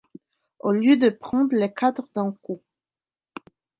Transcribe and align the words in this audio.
Au 0.61 0.71
lieu 0.71 0.97
de 0.97 1.09
prendre 1.09 1.55
les 1.55 1.71
quatre 1.71 2.07
d'un 2.15 2.31
coup. 2.41 2.63